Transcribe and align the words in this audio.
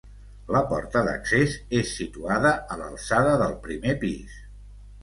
La 0.55 0.61
porta 0.69 1.03
d'accés 1.09 1.53
és 1.81 1.93
situada 1.99 2.55
a 2.77 2.81
l'alçada 2.83 3.39
del 3.45 3.57
primer 3.69 3.99
pis. 4.07 4.43